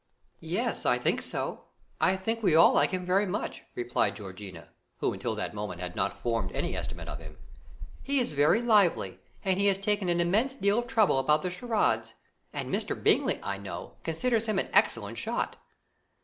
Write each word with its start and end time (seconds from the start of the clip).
"Yes, 0.39 0.83
I 0.83 0.97
think 0.97 1.21
so 1.21 1.65
I 1.99 2.15
think 2.15 2.41
we 2.41 2.55
all 2.55 2.73
like 2.73 2.89
him 2.89 3.05
very 3.05 3.27
much," 3.27 3.61
replied 3.75 4.15
Georgiana, 4.15 4.69
who 4.97 5.13
until 5.13 5.35
that 5.35 5.53
moment 5.53 5.79
had 5.79 5.95
not 5.95 6.17
formed 6.17 6.51
any 6.53 6.75
estimate 6.75 7.07
of 7.07 7.19
him. 7.19 7.37
"He 8.01 8.17
is 8.17 8.33
very 8.33 8.63
lively 8.63 9.19
and 9.45 9.59
he 9.59 9.67
has 9.67 9.77
taken 9.77 10.09
an 10.09 10.19
immense 10.19 10.55
deal 10.55 10.79
of 10.79 10.87
trouble 10.87 11.19
about 11.19 11.43
the 11.43 11.51
charades 11.51 12.15
and 12.51 12.73
Mr. 12.73 12.95
Bingley, 12.95 13.39
I 13.43 13.59
know, 13.59 13.97
considers 14.03 14.47
him 14.47 14.57
an 14.57 14.69
excellent 14.73 15.19
shot." 15.19 15.57